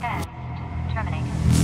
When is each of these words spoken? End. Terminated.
End. 0.00 0.26
Terminated. 0.94 1.57